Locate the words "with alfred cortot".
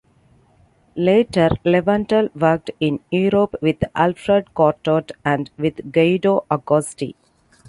3.61-5.11